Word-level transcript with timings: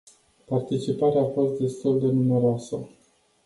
Participarea 0.47 1.21
a 1.21 1.25
fost 1.33 1.59
destul 1.59 1.99
de 1.99 2.05
numeroasă. 2.05 2.87